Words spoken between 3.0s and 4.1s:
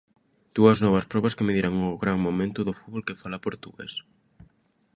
que fala portugués.